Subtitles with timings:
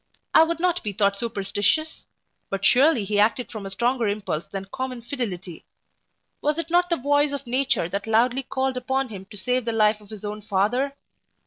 [0.33, 2.05] I would not be thought superstitious;
[2.49, 5.63] but surely he acted from a stronger impulse than common fidelity.
[6.41, 9.71] Was it not the voice of nature that loudly called upon him to save the
[9.71, 10.95] life of his own father?